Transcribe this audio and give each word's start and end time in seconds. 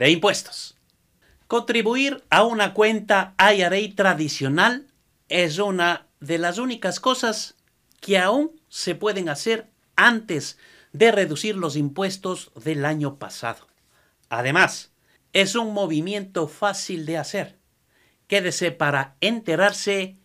de 0.00 0.10
impuestos? 0.10 0.76
Contribuir 1.46 2.24
a 2.30 2.42
una 2.44 2.72
cuenta 2.72 3.34
IRA 3.38 3.94
tradicional 3.94 4.86
es 5.28 5.58
una 5.58 6.06
de 6.20 6.38
las 6.38 6.58
únicas 6.58 7.00
cosas 7.00 7.56
que 8.00 8.18
aún 8.18 8.58
se 8.68 8.94
pueden 8.94 9.28
hacer 9.28 9.68
antes 9.96 10.58
de 10.92 11.12
reducir 11.12 11.54
los 11.54 11.76
impuestos 11.76 12.50
del 12.54 12.86
año 12.86 13.18
pasado. 13.18 13.66
Además, 14.30 14.90
es 15.34 15.54
un 15.54 15.74
movimiento 15.74 16.48
fácil 16.48 17.04
de 17.04 17.18
hacer. 17.18 17.58
Quédese 18.26 18.70
para 18.70 19.16
enterarse 19.20 20.16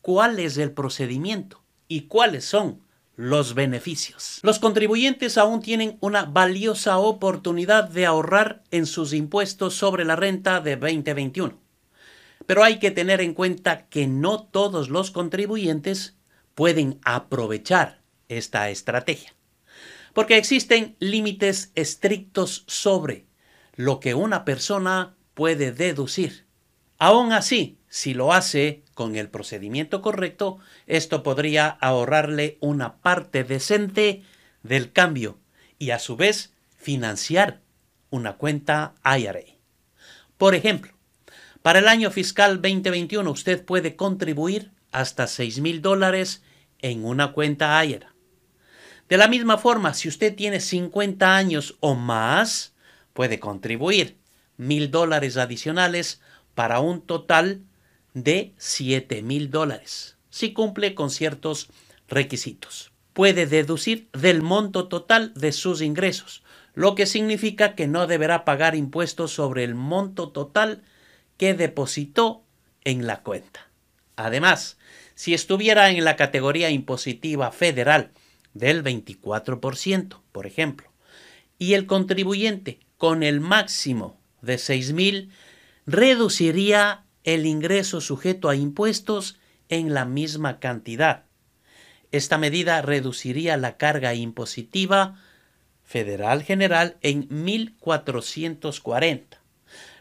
cuál 0.00 0.38
es 0.38 0.58
el 0.58 0.70
procedimiento 0.70 1.60
y 1.88 2.02
cuáles 2.02 2.44
son 2.44 2.82
los 3.16 3.54
beneficios. 3.54 4.40
Los 4.42 4.58
contribuyentes 4.58 5.38
aún 5.38 5.60
tienen 5.60 5.98
una 6.00 6.24
valiosa 6.24 6.98
oportunidad 6.98 7.88
de 7.88 8.06
ahorrar 8.06 8.62
en 8.70 8.86
sus 8.86 9.12
impuestos 9.12 9.74
sobre 9.74 10.04
la 10.04 10.16
renta 10.16 10.60
de 10.60 10.76
2021. 10.76 11.58
Pero 12.46 12.64
hay 12.64 12.78
que 12.78 12.90
tener 12.90 13.20
en 13.20 13.34
cuenta 13.34 13.86
que 13.86 14.06
no 14.06 14.42
todos 14.44 14.88
los 14.88 15.10
contribuyentes 15.10 16.16
pueden 16.54 16.98
aprovechar 17.04 18.02
esta 18.28 18.70
estrategia, 18.70 19.34
porque 20.12 20.36
existen 20.36 20.96
límites 20.98 21.70
estrictos 21.74 22.64
sobre 22.66 23.26
lo 23.74 24.00
que 24.00 24.14
una 24.14 24.44
persona 24.44 25.14
puede 25.34 25.72
deducir. 25.72 26.46
Aún 26.98 27.32
así, 27.32 27.78
si 27.92 28.14
lo 28.14 28.32
hace 28.32 28.82
con 28.94 29.16
el 29.16 29.28
procedimiento 29.28 30.00
correcto, 30.00 30.58
esto 30.86 31.22
podría 31.22 31.68
ahorrarle 31.68 32.56
una 32.60 32.96
parte 32.96 33.44
decente 33.44 34.22
del 34.62 34.92
cambio 34.92 35.38
y 35.78 35.90
a 35.90 35.98
su 35.98 36.16
vez 36.16 36.54
financiar 36.78 37.60
una 38.08 38.38
cuenta 38.38 38.94
IRA. 39.04 39.42
Por 40.38 40.54
ejemplo, 40.54 40.94
para 41.60 41.80
el 41.80 41.88
año 41.88 42.10
fiscal 42.10 42.62
2021 42.62 43.30
usted 43.30 43.62
puede 43.62 43.94
contribuir 43.94 44.70
hasta 44.90 45.26
6 45.26 45.60
mil 45.60 45.82
dólares 45.82 46.42
en 46.78 47.04
una 47.04 47.32
cuenta 47.32 47.84
IRA. 47.84 48.14
De 49.10 49.18
la 49.18 49.28
misma 49.28 49.58
forma, 49.58 49.92
si 49.92 50.08
usted 50.08 50.34
tiene 50.34 50.60
50 50.60 51.36
años 51.36 51.76
o 51.80 51.94
más, 51.94 52.72
puede 53.12 53.38
contribuir 53.38 54.16
mil 54.56 54.90
dólares 54.90 55.36
adicionales 55.36 56.22
para 56.54 56.80
un 56.80 57.02
total 57.02 57.66
de 58.14 58.52
7 58.58 59.22
mil 59.22 59.50
dólares, 59.50 60.16
si 60.30 60.52
cumple 60.52 60.94
con 60.94 61.10
ciertos 61.10 61.68
requisitos. 62.08 62.92
Puede 63.12 63.46
deducir 63.46 64.08
del 64.12 64.42
monto 64.42 64.88
total 64.88 65.32
de 65.34 65.52
sus 65.52 65.82
ingresos, 65.82 66.42
lo 66.74 66.94
que 66.94 67.06
significa 67.06 67.74
que 67.74 67.86
no 67.86 68.06
deberá 68.06 68.44
pagar 68.44 68.74
impuestos 68.74 69.32
sobre 69.32 69.64
el 69.64 69.74
monto 69.74 70.30
total 70.30 70.82
que 71.36 71.54
depositó 71.54 72.44
en 72.84 73.06
la 73.06 73.22
cuenta. 73.22 73.68
Además, 74.16 74.78
si 75.14 75.34
estuviera 75.34 75.90
en 75.90 76.04
la 76.04 76.16
categoría 76.16 76.70
impositiva 76.70 77.52
federal 77.52 78.10
del 78.54 78.82
24%, 78.82 80.20
por 80.32 80.46
ejemplo, 80.46 80.90
y 81.58 81.74
el 81.74 81.86
contribuyente 81.86 82.80
con 82.96 83.22
el 83.22 83.40
máximo 83.40 84.18
de 84.40 84.58
6 84.58 84.92
mil 84.92 85.30
reduciría 85.86 87.04
el 87.24 87.46
ingreso 87.46 88.00
sujeto 88.00 88.48
a 88.48 88.56
impuestos 88.56 89.38
en 89.68 89.94
la 89.94 90.04
misma 90.04 90.58
cantidad. 90.60 91.24
Esta 92.10 92.38
medida 92.38 92.82
reduciría 92.82 93.56
la 93.56 93.76
carga 93.76 94.14
impositiva 94.14 95.20
federal 95.84 96.42
general 96.42 96.96
en 97.02 97.28
1.440, 97.28 99.38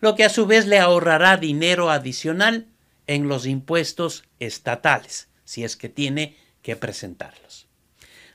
lo 0.00 0.14
que 0.14 0.24
a 0.24 0.28
su 0.28 0.46
vez 0.46 0.66
le 0.66 0.78
ahorrará 0.78 1.36
dinero 1.36 1.90
adicional 1.90 2.68
en 3.06 3.28
los 3.28 3.46
impuestos 3.46 4.24
estatales, 4.38 5.28
si 5.44 5.64
es 5.64 5.76
que 5.76 5.88
tiene 5.88 6.36
que 6.62 6.76
presentarlos. 6.76 7.66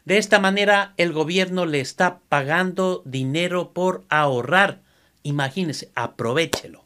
De 0.05 0.17
esta 0.17 0.39
manera, 0.39 0.93
el 0.97 1.13
gobierno 1.13 1.65
le 1.65 1.79
está 1.79 2.19
pagando 2.27 3.01
dinero 3.05 3.71
por 3.71 4.03
ahorrar. 4.09 4.81
Imagínese, 5.23 5.91
aprovechelo. 5.95 6.82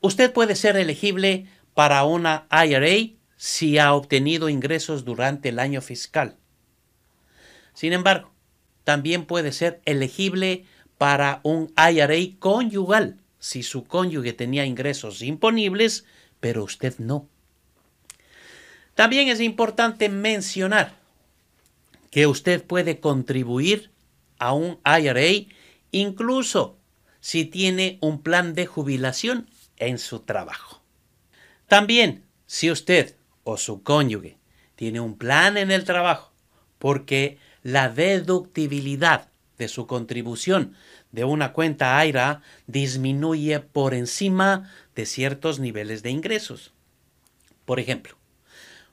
Usted 0.00 0.32
puede 0.32 0.54
ser 0.54 0.76
elegible 0.76 1.46
para 1.74 2.04
una 2.04 2.46
IRA 2.50 3.14
si 3.36 3.78
ha 3.78 3.94
obtenido 3.94 4.48
ingresos 4.48 5.04
durante 5.04 5.48
el 5.48 5.58
año 5.58 5.80
fiscal. 5.80 6.36
Sin 7.74 7.92
embargo, 7.92 8.32
también 8.84 9.26
puede 9.26 9.52
ser 9.52 9.80
elegible 9.84 10.64
para 10.98 11.40
un 11.42 11.72
IRA 11.76 12.16
conyugal 12.38 13.18
si 13.38 13.62
su 13.62 13.84
cónyuge 13.84 14.32
tenía 14.32 14.66
ingresos 14.66 15.22
imponibles, 15.22 16.04
pero 16.40 16.64
usted 16.64 16.98
no. 16.98 17.28
También 18.94 19.28
es 19.28 19.40
importante 19.40 20.08
mencionar 20.08 20.96
que 22.10 22.26
usted 22.26 22.64
puede 22.64 22.98
contribuir 22.98 23.90
a 24.38 24.52
un 24.52 24.78
IRA 24.84 25.46
incluso 25.92 26.76
si 27.20 27.44
tiene 27.44 27.98
un 28.00 28.22
plan 28.22 28.54
de 28.54 28.66
jubilación 28.66 29.48
en 29.78 29.98
su 29.98 30.20
trabajo. 30.20 30.82
También, 31.66 32.24
si 32.46 32.70
usted 32.70 33.16
o 33.44 33.56
su 33.56 33.82
cónyuge 33.82 34.38
tiene 34.74 35.00
un 35.00 35.18
plan 35.18 35.56
en 35.56 35.70
el 35.70 35.84
trabajo, 35.84 36.32
porque 36.78 37.38
la 37.62 37.88
deductibilidad 37.88 39.28
de 39.58 39.68
su 39.68 39.86
contribución 39.86 40.74
de 41.10 41.24
una 41.24 41.52
cuenta 41.52 42.04
IRA 42.04 42.42
disminuye 42.66 43.60
por 43.60 43.94
encima 43.94 44.70
de 44.94 45.06
ciertos 45.06 45.58
niveles 45.58 46.02
de 46.02 46.10
ingresos. 46.10 46.72
Por 47.64 47.80
ejemplo, 47.80 48.16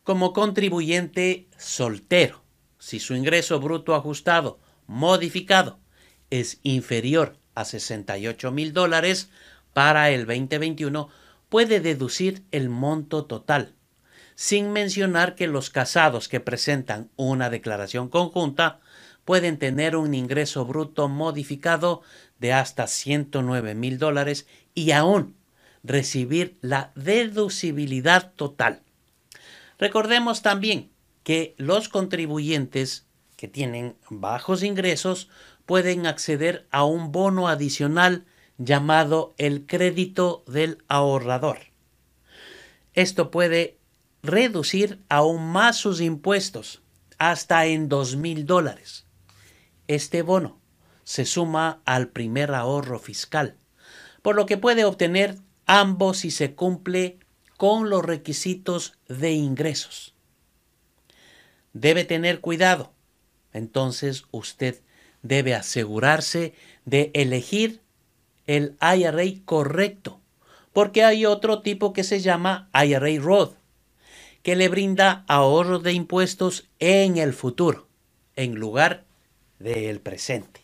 como 0.04 0.34
contribuyente 0.34 1.48
soltero, 1.58 2.44
si 2.80 3.00
su 3.00 3.16
ingreso 3.16 3.60
bruto 3.60 3.96
ajustado 3.96 4.60
modificado 4.88 5.80
es 6.30 6.60
inferior 6.64 7.38
a 7.56 7.66
68 7.66 8.52
mil 8.52 8.74
dólares 8.74 9.30
para 9.76 10.10
el 10.10 10.26
2021, 10.26 11.10
puede 11.50 11.82
deducir 11.82 12.46
el 12.52 12.70
monto 12.70 13.26
total, 13.26 13.76
sin 14.34 14.72
mencionar 14.72 15.36
que 15.36 15.48
los 15.48 15.70
casados 15.70 16.30
que 16.30 16.40
presentan 16.40 17.10
una 17.18 17.50
declaración 17.50 18.08
conjunta 18.08 18.80
pueden 19.26 19.60
tener 19.60 19.98
un 19.98 20.14
ingreso 20.14 20.64
bruto 20.66 21.10
modificado 21.10 22.04
de 22.40 22.54
hasta 22.54 22.88
109 22.88 23.76
mil 23.76 24.00
dólares 24.00 24.48
y 24.74 24.92
aún 24.92 25.36
recibir 25.84 26.58
la 26.62 26.94
deducibilidad 26.96 28.32
total. 28.32 28.82
Recordemos 29.78 30.42
también 30.42 30.90
que 31.24 31.54
los 31.58 31.90
contribuyentes 31.90 33.08
que 33.36 33.50
tienen 33.50 33.98
bajos 34.10 34.64
ingresos 34.64 35.28
pueden 35.66 36.08
acceder 36.08 36.66
a 36.72 36.86
un 36.86 37.12
bono 37.12 37.50
adicional 37.50 38.26
llamado 38.58 39.34
el 39.38 39.66
crédito 39.66 40.44
del 40.48 40.84
ahorrador. 40.88 41.60
Esto 42.94 43.32
puede 43.32 43.78
reducir 44.24 45.04
aún 45.10 45.52
más 45.52 45.78
sus 45.78 46.02
impuestos, 46.02 46.82
hasta 47.18 47.66
en 47.66 47.88
dos 47.88 48.16
mil 48.16 48.46
dólares. 48.46 49.06
Este 49.88 50.22
bono 50.22 50.60
se 51.04 51.26
suma 51.26 51.82
al 51.86 52.10
primer 52.10 52.54
ahorro 52.54 53.00
fiscal, 53.00 53.58
por 54.22 54.36
lo 54.36 54.46
que 54.46 54.58
puede 54.58 54.86
obtener 54.86 55.38
ambos 55.66 56.18
si 56.18 56.32
se 56.32 56.56
cumple 56.56 57.20
con 57.58 57.90
los 57.90 58.04
requisitos 58.04 58.98
de 59.08 59.32
ingresos 59.32 60.16
debe 61.76 62.06
tener 62.06 62.40
cuidado. 62.40 62.94
Entonces 63.54 64.24
usted 64.32 64.82
debe 65.22 65.54
asegurarse 65.54 66.56
de 66.86 67.12
elegir 67.14 67.82
el 68.48 68.78
IRA 68.82 69.24
correcto, 69.46 70.22
porque 70.74 71.04
hay 71.04 71.26
otro 71.26 71.62
tipo 71.62 71.94
que 71.94 72.04
se 72.04 72.20
llama 72.20 72.70
IRA 72.74 73.22
Road, 73.22 73.52
que 74.44 74.56
le 74.56 74.70
brinda 74.70 75.26
ahorro 75.28 75.80
de 75.80 75.94
impuestos 75.94 76.66
en 76.80 77.18
el 77.18 77.34
futuro, 77.34 77.88
en 78.36 78.56
lugar 78.56 79.06
del 79.60 80.00
presente. 80.02 80.62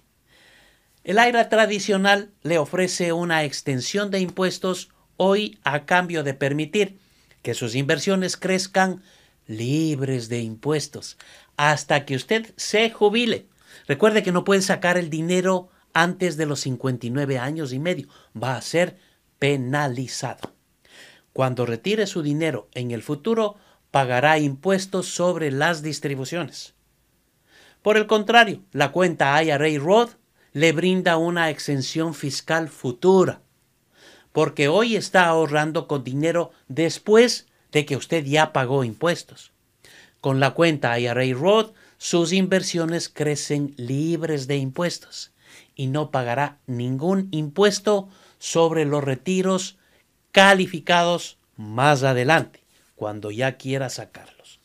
El 1.03 1.17
IRA 1.17 1.49
tradicional 1.49 2.29
le 2.43 2.59
ofrece 2.59 3.11
una 3.11 3.43
extensión 3.43 4.11
de 4.11 4.19
impuestos 4.19 4.89
hoy 5.17 5.57
a 5.63 5.85
cambio 5.85 6.23
de 6.23 6.35
permitir 6.35 6.99
que 7.41 7.55
sus 7.55 7.73
inversiones 7.73 8.37
crezcan 8.37 9.01
libres 9.47 10.29
de 10.29 10.41
impuestos 10.41 11.17
hasta 11.57 12.05
que 12.05 12.15
usted 12.15 12.53
se 12.55 12.91
jubile. 12.91 13.47
Recuerde 13.87 14.21
que 14.21 14.31
no 14.31 14.43
puede 14.43 14.61
sacar 14.61 14.97
el 14.97 15.09
dinero 15.09 15.70
antes 15.93 16.37
de 16.37 16.45
los 16.45 16.61
59 16.61 17.37
años 17.37 17.73
y 17.73 17.79
medio. 17.79 18.07
Va 18.41 18.55
a 18.55 18.61
ser 18.61 18.97
penalizado. 19.39 20.53
Cuando 21.33 21.65
retire 21.65 22.07
su 22.07 22.21
dinero 22.21 22.67
en 22.73 22.91
el 22.91 23.03
futuro, 23.03 23.55
pagará 23.89 24.37
impuestos 24.37 25.07
sobre 25.07 25.51
las 25.51 25.81
distribuciones. 25.81 26.73
Por 27.81 27.97
el 27.97 28.05
contrario, 28.05 28.61
la 28.71 28.91
cuenta 28.91 29.41
IRA 29.43 29.79
Roth 29.79 30.11
le 30.53 30.71
brinda 30.71 31.17
una 31.17 31.49
exención 31.49 32.13
fiscal 32.13 32.69
futura, 32.69 33.41
porque 34.31 34.67
hoy 34.67 34.95
está 34.95 35.25
ahorrando 35.25 35.87
con 35.87 36.03
dinero 36.03 36.51
después 36.67 37.47
de 37.71 37.85
que 37.85 37.95
usted 37.95 38.25
ya 38.25 38.53
pagó 38.53 38.83
impuestos. 38.83 39.51
Con 40.19 40.39
la 40.39 40.51
cuenta 40.51 40.99
IRA 40.99 41.33
Roth, 41.33 41.73
sus 41.97 42.33
inversiones 42.33 43.09
crecen 43.09 43.73
libres 43.77 44.47
de 44.47 44.57
impuestos 44.57 45.30
y 45.75 45.87
no 45.87 46.11
pagará 46.11 46.59
ningún 46.67 47.27
impuesto 47.31 48.09
sobre 48.39 48.85
los 48.85 49.03
retiros 49.03 49.77
calificados 50.31 51.37
más 51.57 52.03
adelante, 52.03 52.63
cuando 52.95 53.31
ya 53.31 53.57
quiera 53.57 53.89
sacarlos. 53.89 54.59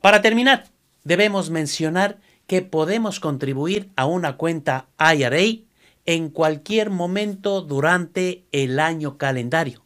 Para 0.00 0.22
terminar, 0.22 0.68
debemos 1.04 1.50
mencionar 1.50 2.18
que 2.46 2.62
podemos 2.62 3.20
contribuir 3.20 3.90
a 3.96 4.06
una 4.06 4.36
cuenta 4.36 4.86
IRA 4.98 5.64
en 6.04 6.30
cualquier 6.30 6.90
momento 6.90 7.62
durante 7.62 8.44
el 8.52 8.78
año 8.78 9.18
calendario, 9.18 9.84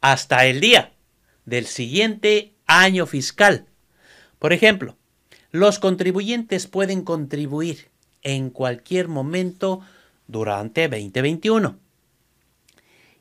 hasta 0.00 0.46
el 0.46 0.60
día 0.60 0.92
del 1.44 1.66
siguiente 1.66 2.54
año 2.66 3.06
fiscal. 3.06 3.66
Por 4.38 4.52
ejemplo, 4.52 4.96
los 5.50 5.80
contribuyentes 5.80 6.68
pueden 6.68 7.02
contribuir 7.02 7.90
en 8.22 8.50
cualquier 8.50 9.08
momento 9.08 9.80
durante 10.26 10.88
2021 10.88 11.78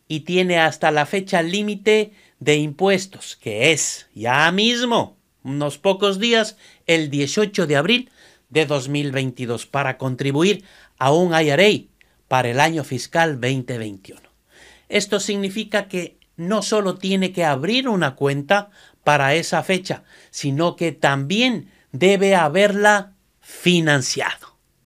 y 0.09 0.21
tiene 0.21 0.59
hasta 0.59 0.91
la 0.91 1.05
fecha 1.05 1.41
límite 1.41 2.11
de 2.39 2.57
impuestos, 2.57 3.37
que 3.37 3.71
es 3.71 4.07
ya 4.13 4.51
mismo, 4.51 5.17
unos 5.43 5.77
pocos 5.77 6.19
días, 6.19 6.57
el 6.87 7.09
18 7.09 7.67
de 7.67 7.75
abril 7.75 8.11
de 8.49 8.65
2022, 8.65 9.67
para 9.67 9.97
contribuir 9.97 10.65
a 10.97 11.13
un 11.13 11.39
IRA 11.39 11.85
para 12.27 12.49
el 12.49 12.59
año 12.59 12.83
fiscal 12.83 13.39
2021. 13.39 14.19
Esto 14.89 15.19
significa 15.19 15.87
que 15.87 16.17
no 16.35 16.63
solo 16.63 16.95
tiene 16.95 17.31
que 17.31 17.45
abrir 17.45 17.87
una 17.87 18.15
cuenta 18.15 18.71
para 19.03 19.35
esa 19.35 19.61
fecha, 19.61 20.03
sino 20.31 20.75
que 20.75 20.91
también 20.91 21.69
debe 21.91 22.35
haberla 22.35 23.13
financiado. 23.41 24.57